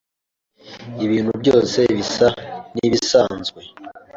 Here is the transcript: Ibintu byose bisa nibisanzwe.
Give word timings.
Ibintu 1.05 1.31
byose 1.41 1.79
bisa 1.97 2.27
nibisanzwe. 2.75 3.61